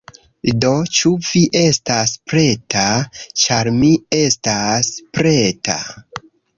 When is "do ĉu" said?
0.61-1.11